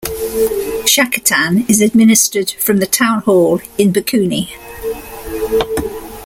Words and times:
Shakotan 0.87 1.69
is 1.69 1.79
administered 1.79 2.49
from 2.53 2.77
the 2.77 2.87
town 2.87 3.21
hall 3.21 3.59
in 3.77 3.93
Bikuni. 3.93 4.49